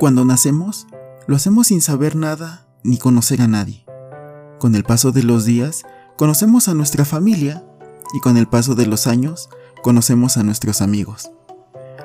[0.00, 0.86] Cuando nacemos,
[1.26, 3.84] lo hacemos sin saber nada ni conocer a nadie.
[4.58, 5.82] Con el paso de los días,
[6.16, 7.66] conocemos a nuestra familia
[8.14, 9.50] y con el paso de los años,
[9.82, 11.30] conocemos a nuestros amigos,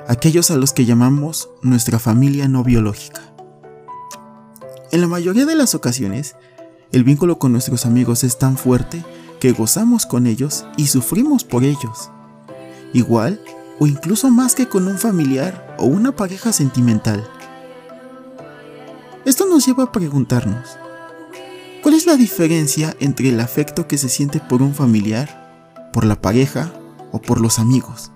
[0.08, 3.22] aquellos a los que llamamos nuestra familia no biológica.
[4.92, 6.36] En la mayoría de las ocasiones,
[6.92, 9.06] el vínculo con nuestros amigos es tan fuerte
[9.40, 12.10] que gozamos con ellos y sufrimos por ellos.
[12.92, 13.40] Igual
[13.80, 17.26] o incluso más que con un familiar o una pareja sentimental.
[19.26, 20.78] Esto nos lleva a preguntarnos,
[21.82, 26.14] ¿cuál es la diferencia entre el afecto que se siente por un familiar, por la
[26.14, 26.72] pareja
[27.10, 28.12] o por los amigos?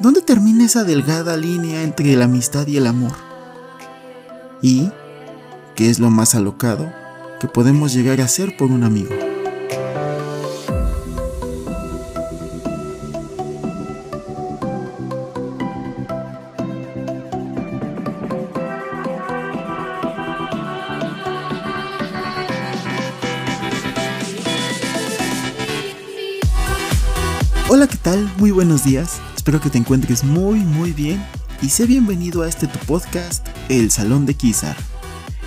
[0.00, 3.12] ¿Dónde termina esa delgada línea entre la amistad y el amor?
[4.62, 4.90] ¿Y
[5.76, 6.90] qué es lo más alocado
[7.38, 9.10] que podemos llegar a ser por un amigo?
[28.84, 29.20] Días.
[29.36, 31.24] Espero que te encuentres muy, muy bien
[31.60, 34.76] y sé bienvenido a este tu podcast, El Salón de Kizar,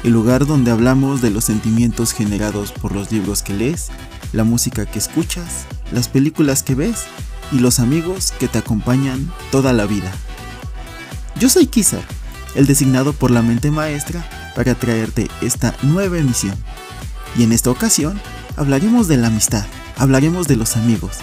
[0.03, 3.87] el lugar donde hablamos de los sentimientos generados por los libros que lees,
[4.31, 7.03] la música que escuchas, las películas que ves
[7.51, 10.11] y los amigos que te acompañan toda la vida.
[11.39, 12.03] Yo soy Kizar,
[12.55, 16.55] el designado por la mente maestra para traerte esta nueva emisión.
[17.37, 18.19] Y en esta ocasión
[18.55, 19.65] hablaremos de la amistad,
[19.97, 21.17] hablaremos de los amigos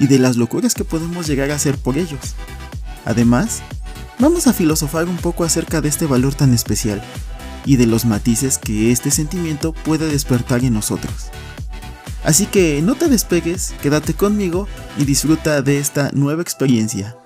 [0.00, 2.34] y de las locuras que podemos llegar a hacer por ellos.
[3.04, 3.62] Además,
[4.18, 7.02] vamos a filosofar un poco acerca de este valor tan especial
[7.64, 11.30] y de los matices que este sentimiento puede despertar en nosotros.
[12.24, 14.66] Así que no te despegues, quédate conmigo
[14.98, 17.16] y disfruta de esta nueva experiencia.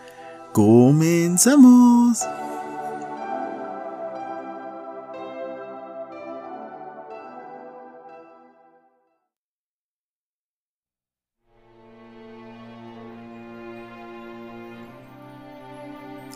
[0.52, 2.18] ¡Comenzamos!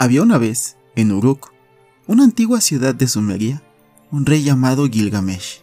[0.06, 1.50] Había una vez, en Uruk,
[2.06, 3.64] una antigua ciudad de Sumeria,
[4.12, 5.62] un rey llamado Gilgamesh,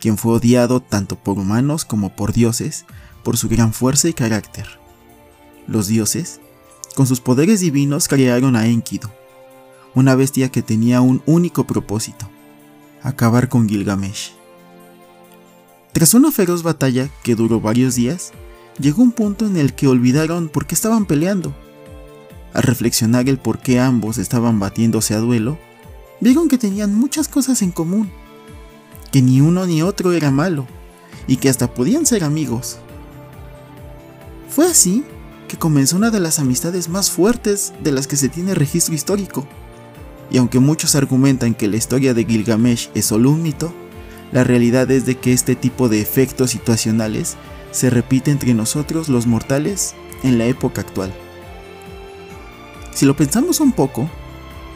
[0.00, 2.84] quien fue odiado tanto por humanos como por dioses
[3.22, 4.66] por su gran fuerza y carácter.
[5.68, 6.40] Los dioses,
[6.96, 9.08] con sus poderes divinos, crearon a Enkidu,
[9.94, 12.28] una bestia que tenía un único propósito,
[13.04, 14.32] acabar con Gilgamesh.
[15.92, 18.32] Tras una feroz batalla que duró varios días,
[18.80, 21.54] llegó un punto en el que olvidaron por qué estaban peleando
[22.56, 25.58] al reflexionar el por qué ambos estaban batiéndose a duelo,
[26.20, 28.10] vieron que tenían muchas cosas en común,
[29.12, 30.66] que ni uno ni otro era malo,
[31.26, 32.78] y que hasta podían ser amigos.
[34.48, 35.04] Fue así
[35.48, 39.46] que comenzó una de las amistades más fuertes de las que se tiene registro histórico.
[40.30, 43.74] Y aunque muchos argumentan que la historia de Gilgamesh es solo un mito,
[44.32, 47.36] la realidad es de que este tipo de efectos situacionales
[47.70, 51.12] se repite entre nosotros los mortales en la época actual.
[52.96, 54.08] Si lo pensamos un poco,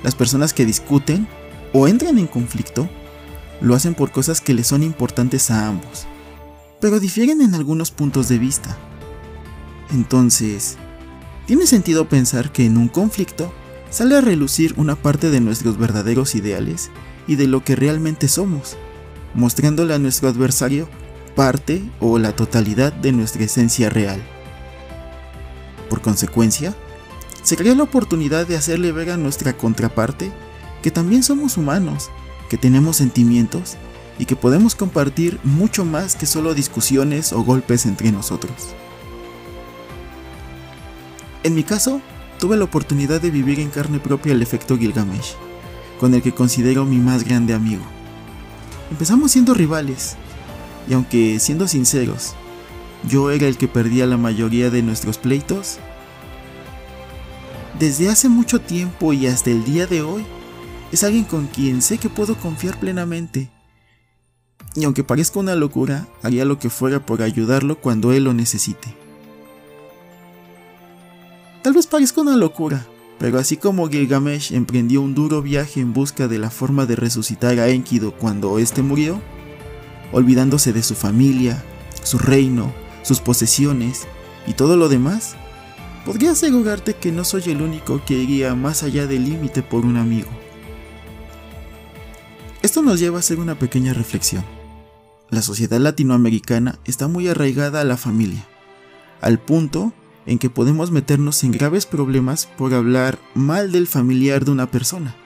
[0.02, 1.26] las personas que discuten
[1.72, 2.86] o entran en conflicto
[3.62, 6.06] lo hacen por cosas que les son importantes a ambos,
[6.82, 8.76] pero difieren en algunos puntos de vista.
[9.90, 10.76] Entonces,
[11.46, 13.54] ¿tiene sentido pensar que en un conflicto
[13.88, 16.90] sale a relucir una parte de nuestros verdaderos ideales
[17.26, 18.76] y de lo que realmente somos,
[19.32, 20.90] mostrándole a nuestro adversario
[21.34, 24.22] parte o la totalidad de nuestra esencia real?
[25.88, 26.76] Por consecuencia,
[27.50, 30.30] se crea la oportunidad de hacerle ver a nuestra contraparte
[30.84, 32.08] que también somos humanos,
[32.48, 33.76] que tenemos sentimientos
[34.20, 38.54] y que podemos compartir mucho más que solo discusiones o golpes entre nosotros.
[41.42, 42.00] En mi caso,
[42.38, 45.34] tuve la oportunidad de vivir en carne propia el efecto Gilgamesh,
[45.98, 47.82] con el que considero mi más grande amigo.
[48.92, 50.14] Empezamos siendo rivales,
[50.88, 52.34] y aunque siendo sinceros,
[53.08, 55.80] yo era el que perdía la mayoría de nuestros pleitos,
[57.80, 60.22] desde hace mucho tiempo y hasta el día de hoy,
[60.92, 63.50] es alguien con quien sé que puedo confiar plenamente.
[64.76, 68.94] Y aunque parezca una locura, haría lo que fuera por ayudarlo cuando él lo necesite.
[71.62, 72.86] Tal vez parezca una locura,
[73.18, 77.58] pero así como Gilgamesh emprendió un duro viaje en busca de la forma de resucitar
[77.58, 79.22] a Enkidu cuando éste murió,
[80.12, 81.64] olvidándose de su familia,
[82.02, 84.06] su reino, sus posesiones
[84.46, 85.34] y todo lo demás,
[86.04, 89.96] podría asegurarte que no soy el único que iría más allá del límite por un
[89.96, 90.28] amigo.
[92.62, 94.44] Esto nos lleva a hacer una pequeña reflexión.
[95.30, 98.46] La sociedad latinoamericana está muy arraigada a la familia,
[99.20, 99.92] al punto
[100.26, 105.16] en que podemos meternos en graves problemas por hablar mal del familiar de una persona.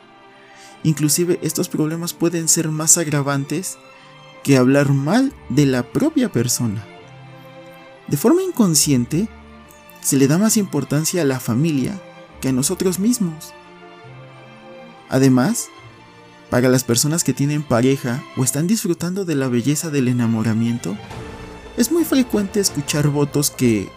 [0.83, 3.79] Inclusive estos problemas pueden ser más agravantes
[4.43, 6.87] que hablar mal de la propia persona.
[8.07, 9.29] De forma inconsciente,
[10.05, 11.99] se le da más importancia a la familia
[12.41, 13.55] que a nosotros mismos.
[15.09, 15.69] Además,
[16.51, 20.95] para las personas que tienen pareja o están disfrutando de la belleza del enamoramiento,
[21.79, 23.89] es muy frecuente escuchar votos que,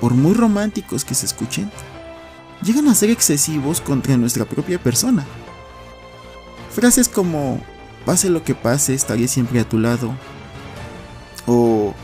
[0.00, 1.70] por muy románticos que se escuchen,
[2.62, 5.26] llegan a ser excesivos contra nuestra propia persona.
[6.70, 7.60] Frases como,
[8.06, 10.14] pase lo que pase, estaré siempre a tu lado,
[11.46, 11.94] o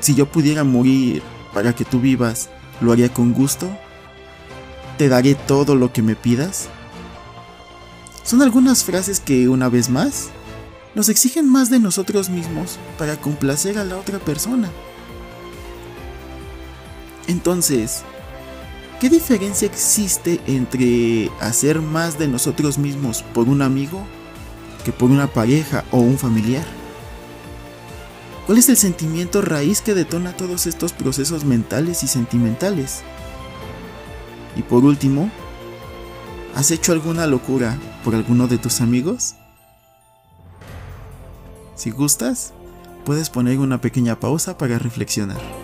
[0.00, 1.22] si yo pudiera morir
[1.52, 2.50] para que tú vivas,
[2.80, 3.68] lo haría con gusto,
[4.98, 6.68] te daré todo lo que me pidas.
[8.22, 10.28] Son algunas frases que, una vez más,
[10.94, 14.70] nos exigen más de nosotros mismos para complacer a la otra persona.
[17.26, 18.02] Entonces,
[19.00, 24.06] ¿qué diferencia existe entre hacer más de nosotros mismos por un amigo
[24.84, 26.83] que por una pareja o un familiar?
[28.46, 33.02] ¿Cuál es el sentimiento raíz que detona todos estos procesos mentales y sentimentales?
[34.54, 35.30] Y por último,
[36.54, 39.36] ¿has hecho alguna locura por alguno de tus amigos?
[41.74, 42.52] Si gustas,
[43.06, 45.63] puedes poner una pequeña pausa para reflexionar.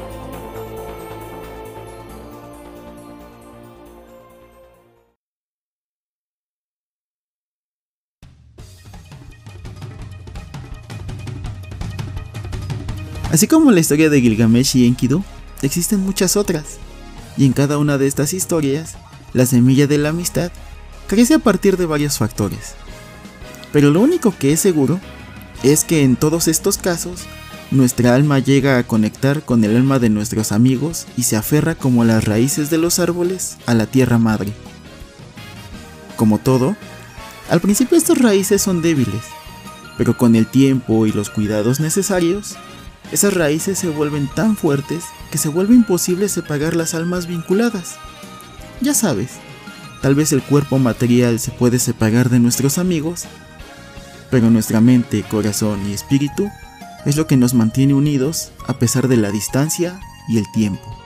[13.32, 15.22] Así como la historia de Gilgamesh y Enkidu,
[15.62, 16.78] existen muchas otras,
[17.36, 18.96] y en cada una de estas historias,
[19.32, 20.50] la semilla de la amistad
[21.06, 22.74] crece a partir de varios factores.
[23.72, 25.00] Pero lo único que es seguro
[25.62, 27.22] es que en todos estos casos,
[27.70, 32.04] nuestra alma llega a conectar con el alma de nuestros amigos y se aferra como
[32.04, 34.52] las raíces de los árboles a la tierra madre.
[36.16, 36.76] Como todo,
[37.48, 39.22] al principio estas raíces son débiles,
[39.96, 42.56] pero con el tiempo y los cuidados necesarios,
[43.12, 47.96] esas raíces se vuelven tan fuertes que se vuelve imposible separar las almas vinculadas.
[48.80, 49.32] Ya sabes,
[50.00, 53.24] tal vez el cuerpo material se puede separar de nuestros amigos,
[54.30, 56.48] pero nuestra mente, corazón y espíritu
[57.04, 59.98] es lo que nos mantiene unidos a pesar de la distancia
[60.28, 60.96] y el tiempo.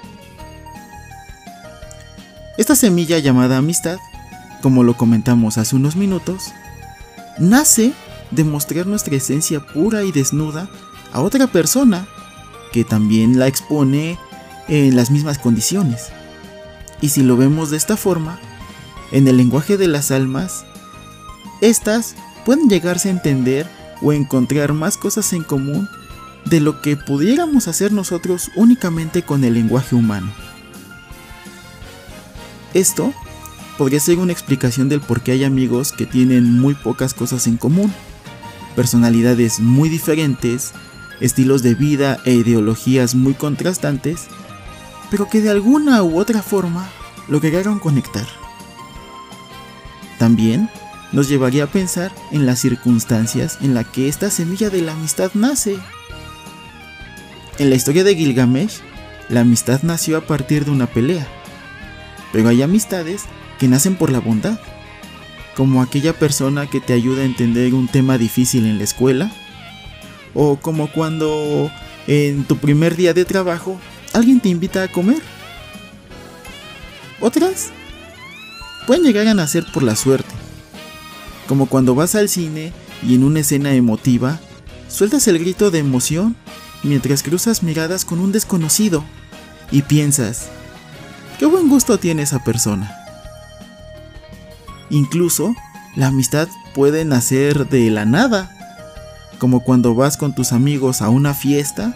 [2.59, 3.99] Esta semilla llamada amistad,
[4.63, 6.53] como lo comentamos hace unos minutos,
[7.39, 7.93] nace
[8.31, 10.69] de mostrar nuestra esencia pura y desnuda
[11.15, 12.07] a otra persona
[12.73, 14.19] que también la expone
[14.69, 16.09] en las mismas condiciones.
[17.01, 18.39] Y si lo vemos de esta forma,
[19.13, 20.67] en el lenguaje de las almas,
[21.61, 23.67] estas pueden llegarse a entender
[24.03, 25.89] o encontrar más cosas en común
[26.47, 30.33] de lo que pudiéramos hacer nosotros únicamente con el lenguaje humano.
[32.75, 33.15] Esto
[33.79, 37.57] podría ser una explicación del por qué hay amigos que tienen muy pocas cosas en
[37.57, 37.93] común,
[38.75, 40.73] personalidades muy diferentes,
[41.21, 44.27] estilos de vida e ideologías muy contrastantes,
[45.11, 46.89] pero que de alguna u otra forma
[47.29, 48.27] lograron conectar.
[50.19, 50.71] También
[51.13, 55.31] nos llevaría a pensar en las circunstancias en las que esta semilla de la amistad
[55.35, 55.79] nace.
[57.59, 58.81] En la historia de Gilgamesh,
[59.29, 61.27] la amistad nació a partir de una pelea,
[62.33, 63.23] pero hay amistades
[63.59, 64.59] que nacen por la bondad,
[65.55, 69.31] como aquella persona que te ayuda a entender un tema difícil en la escuela
[70.35, 71.71] o como cuando
[72.07, 73.81] en tu primer día de trabajo
[74.13, 75.23] alguien te invita a comer.
[77.21, 77.71] Otras
[78.87, 80.35] pueden llegar a nacer por la suerte,
[81.49, 82.73] como cuando vas al cine
[83.03, 84.41] y en una escena emotiva
[84.89, 86.37] sueltas el grito de emoción
[86.83, 89.05] mientras cruzas miradas con un desconocido
[89.71, 90.49] y piensas,
[91.39, 92.95] qué buen gusto tiene esa persona.
[94.91, 95.55] Incluso,
[95.97, 98.54] la amistad puede nacer de la nada,
[99.45, 101.95] como cuando vas con tus amigos a una fiesta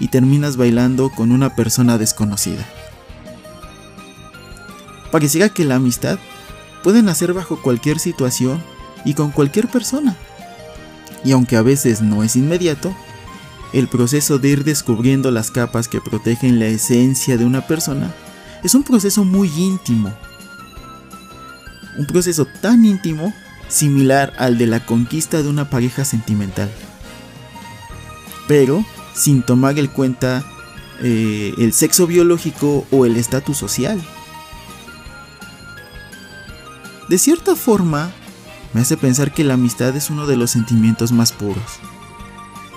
[0.00, 2.64] y terminas bailando con una persona desconocida.
[5.12, 6.18] Pareciera que la amistad
[6.82, 8.62] puede nacer bajo cualquier situación
[9.04, 10.16] y con cualquier persona.
[11.22, 12.96] Y aunque a veces no es inmediato,
[13.74, 18.10] el proceso de ir descubriendo las capas que protegen la esencia de una persona
[18.64, 20.14] es un proceso muy íntimo.
[21.98, 23.34] Un proceso tan íntimo
[23.68, 26.70] similar al de la conquista de una pareja sentimental.
[28.46, 28.84] Pero
[29.14, 30.44] sin tomar en cuenta
[31.02, 34.00] eh, el sexo biológico o el estatus social.
[37.08, 38.10] De cierta forma,
[38.72, 41.80] me hace pensar que la amistad es uno de los sentimientos más puros.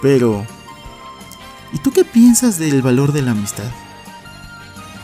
[0.01, 0.45] Pero,
[1.73, 3.69] ¿y tú qué piensas del valor de la amistad?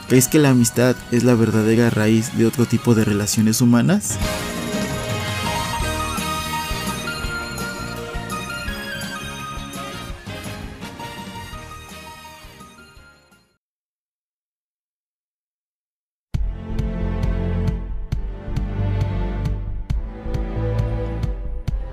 [0.07, 4.17] ¿Crees que la amistad es la verdadera raíz de otro tipo de relaciones humanas?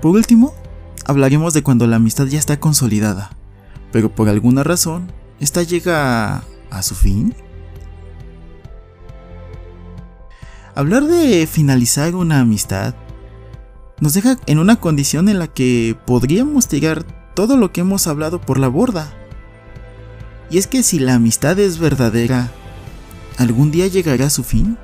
[0.03, 0.53] Por último,
[1.05, 3.31] hablaremos de cuando la amistad ya está consolidada,
[3.93, 7.33] pero por alguna razón, esta llega a, su fin.
[10.75, 12.95] Hablar de finalizar una amistad
[14.01, 18.41] nos deja en una condición en la que podríamos tirar todo lo que hemos hablado
[18.41, 19.13] por la borda.
[20.49, 22.51] Y es que si la amistad es verdadera,
[23.37, 24.77] ¿algún día llegará a su fin?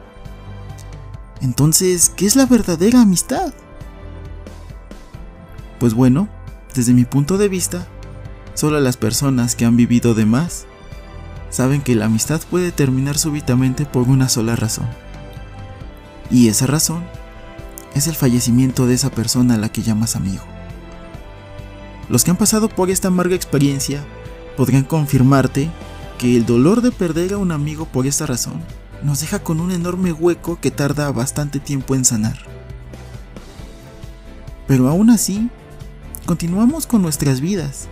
[1.41, 3.53] Entonces, ¿qué es la verdadera amistad?
[5.79, 6.27] Pues bueno,
[6.75, 7.87] desde mi punto de vista,
[8.53, 10.65] solo las personas que han vivido de más
[11.49, 14.87] saben que la amistad puede terminar súbitamente por una sola razón.
[16.29, 17.03] Y esa razón
[17.95, 20.43] es el fallecimiento de esa persona a la que llamas amigo.
[22.09, 24.03] Los que han pasado por esta amarga experiencia
[24.57, 25.69] podrán confirmarte
[26.17, 28.61] que el dolor de perder a un amigo por esta razón
[29.03, 32.37] nos deja con un enorme hueco que tarda bastante tiempo en sanar.
[34.67, 35.49] Pero aún así,
[36.29, 37.87] continuamos con nuestras vidas,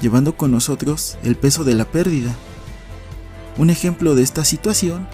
[0.00, 2.32] llevando con nosotros el peso de la pérdida.
[3.58, 5.08] Un ejemplo de esta situación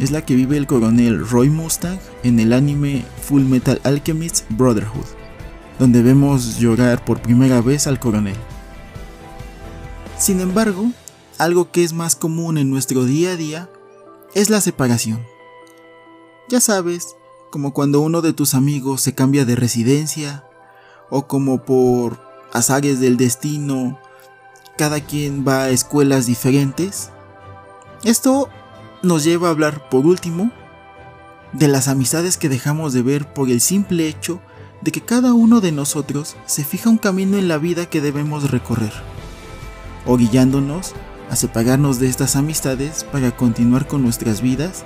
[0.00, 5.06] es la que vive el coronel Roy Mustang en el anime Full Metal Alchemist Brotherhood,
[5.78, 8.34] donde vemos llorar por primera vez al coronel.
[10.18, 10.90] Sin embargo,
[11.38, 13.70] algo que es más común en nuestro día a día
[14.34, 15.24] es la separación.
[16.48, 17.14] Ya sabes,
[17.52, 20.49] como cuando uno de tus amigos se cambia de residencia,
[21.10, 22.18] o como por
[22.52, 23.98] azares del destino,
[24.76, 27.10] cada quien va a escuelas diferentes.
[28.04, 28.48] Esto
[29.02, 30.50] nos lleva a hablar por último
[31.52, 34.40] de las amistades que dejamos de ver por el simple hecho
[34.80, 38.50] de que cada uno de nosotros se fija un camino en la vida que debemos
[38.50, 38.92] recorrer,
[40.06, 40.94] orillándonos
[41.28, 44.84] a separarnos de estas amistades para continuar con nuestras vidas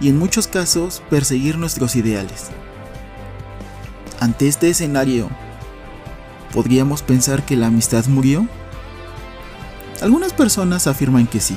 [0.00, 2.50] y en muchos casos perseguir nuestros ideales.
[4.20, 5.28] Ante este escenario,
[6.54, 8.48] ¿podríamos pensar que la amistad murió?
[10.00, 11.56] Algunas personas afirman que sí,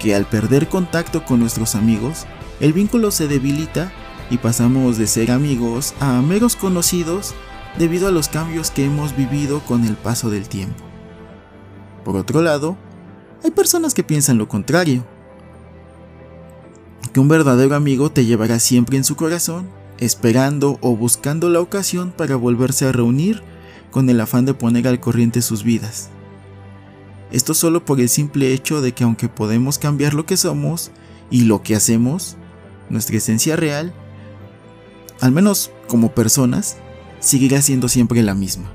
[0.00, 2.24] que al perder contacto con nuestros amigos,
[2.60, 3.92] el vínculo se debilita
[4.30, 7.34] y pasamos de ser amigos a meros conocidos
[7.78, 10.82] debido a los cambios que hemos vivido con el paso del tiempo.
[12.04, 12.76] Por otro lado,
[13.44, 15.04] hay personas que piensan lo contrario,
[17.12, 22.12] que un verdadero amigo te llevará siempre en su corazón, esperando o buscando la ocasión
[22.16, 23.42] para volverse a reunir
[23.90, 26.10] con el afán de poner al corriente sus vidas.
[27.32, 30.90] Esto solo por el simple hecho de que aunque podemos cambiar lo que somos
[31.30, 32.36] y lo que hacemos,
[32.88, 33.92] nuestra esencia real,
[35.20, 36.76] al menos como personas,
[37.20, 38.70] seguirá siendo siempre la misma.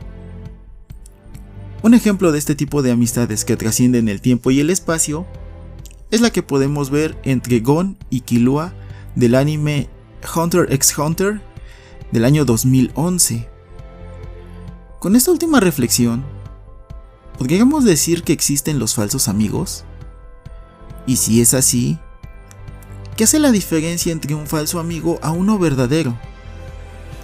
[1.82, 5.26] Un ejemplo de este tipo de amistades que trascienden el tiempo y el espacio
[6.12, 8.74] es la que podemos ver entre Gon y Killua
[9.16, 9.90] del anime
[10.36, 11.42] Hunter x Hunter
[12.12, 13.55] del año 2011.
[15.00, 16.24] Con esta última reflexión,
[17.38, 19.84] ¿Podríamos decir que existen los falsos amigos?
[21.06, 22.00] Y si es así,
[23.18, 26.18] ¿qué hace la diferencia entre un falso amigo a uno verdadero?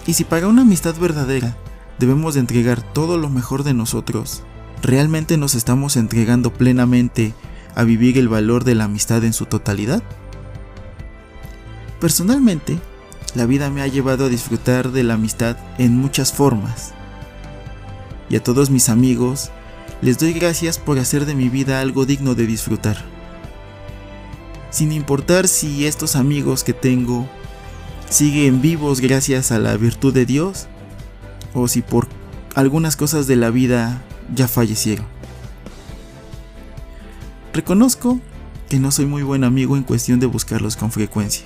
[0.05, 1.55] Y si para una amistad verdadera
[1.97, 4.43] debemos de entregar todo lo mejor de nosotros,
[4.81, 7.33] ¿realmente nos estamos entregando plenamente
[7.73, 10.03] a vivir el valor de la amistad en su totalidad?
[12.01, 12.79] Personalmente,
[13.33, 16.93] la vida me ha llevado a disfrutar de la amistad en muchas formas.
[18.31, 19.51] Y a todos mis amigos
[20.01, 23.03] les doy gracias por hacer de mi vida algo digno de disfrutar.
[24.69, 27.27] Sin importar si estos amigos que tengo
[28.09, 30.67] siguen vivos gracias a la virtud de Dios
[31.53, 32.07] o si por
[32.55, 34.01] algunas cosas de la vida
[34.33, 35.05] ya fallecieron.
[37.53, 38.21] Reconozco
[38.69, 41.43] que no soy muy buen amigo en cuestión de buscarlos con frecuencia.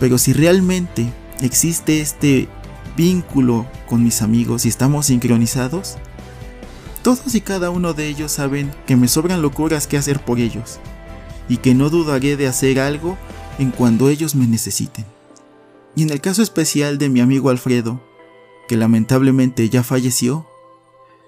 [0.00, 2.48] Pero si realmente existe este
[2.96, 5.98] vínculo con mis amigos y estamos sincronizados,
[7.02, 10.80] todos y cada uno de ellos saben que me sobran locuras que hacer por ellos,
[11.48, 13.16] y que no dudaré de hacer algo
[13.58, 15.04] en cuando ellos me necesiten.
[15.94, 18.00] Y en el caso especial de mi amigo Alfredo,
[18.68, 20.46] que lamentablemente ya falleció,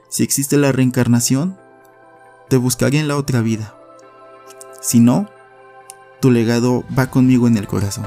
[0.09, 1.57] si existe la reencarnación,
[2.49, 3.79] te buscaré en la otra vida.
[4.81, 5.29] Si no,
[6.21, 8.05] tu legado va conmigo en el corazón.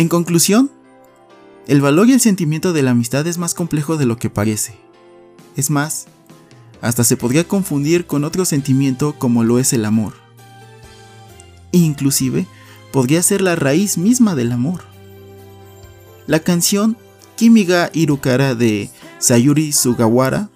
[0.00, 0.70] En conclusión,
[1.66, 4.74] el valor y el sentimiento de la amistad es más complejo de lo que parece.
[5.56, 6.06] Es más,
[6.80, 10.14] hasta se podría confundir con otro sentimiento como lo es el amor.
[11.72, 12.46] inclusive
[12.92, 14.84] podría ser la raíz misma del amor.
[16.26, 16.96] La canción
[17.36, 18.88] Kimiga Irukara de
[19.18, 20.48] Sayuri Sugawara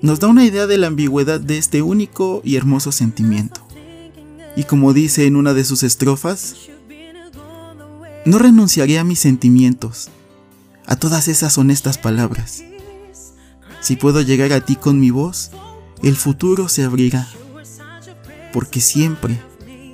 [0.00, 3.60] nos da una idea de la ambigüedad de este único y hermoso sentimiento.
[4.56, 6.71] Y como dice en una de sus estrofas,
[8.24, 10.08] no renunciaré a mis sentimientos,
[10.86, 12.62] a todas esas honestas palabras.
[13.80, 15.50] Si puedo llegar a ti con mi voz,
[16.02, 17.28] el futuro se abrirá,
[18.52, 19.40] porque siempre,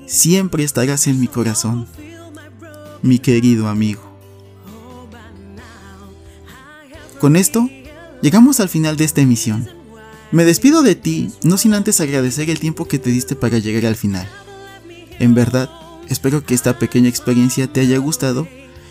[0.06, 1.86] siempre estarás en mi corazón,
[3.02, 4.02] mi querido amigo.
[7.20, 7.68] Con esto,
[8.20, 9.68] llegamos al final de esta emisión.
[10.30, 13.86] Me despido de ti, no sin antes agradecer el tiempo que te diste para llegar
[13.86, 14.28] al final.
[15.18, 15.70] En verdad,
[16.08, 18.48] espero que esta pequeña experiencia te haya gustado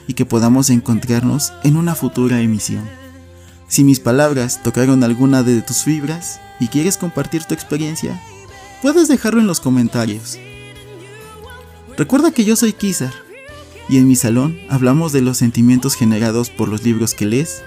[0.07, 2.87] y que podamos encontrarnos en una futura emisión.
[3.67, 8.21] Si mis palabras tocaron alguna de tus fibras y quieres compartir tu experiencia,
[8.81, 10.39] puedes dejarlo en los comentarios.
[11.97, 13.13] Recuerda que yo soy Kizar
[13.89, 17.63] y en mi salón hablamos de los sentimientos generados por los libros que lees,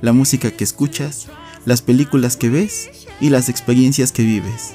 [0.00, 1.28] la música que escuchas,
[1.64, 4.72] las películas que ves y las experiencias que vives.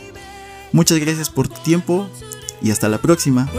[0.72, 2.08] Muchas gracias por tu tiempo
[2.62, 3.50] y hasta la próxima.